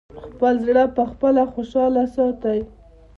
خپل 0.27 0.53
زړه 0.67 0.83
پخپله 0.97 1.43
خوشاله 1.53 2.03
ساتی! 2.15 2.59